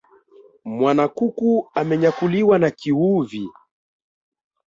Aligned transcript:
Mwanakuku 0.65 1.67
amenyakuliwa 1.81 2.59
na 2.59 2.71
kiuvi 2.71 3.47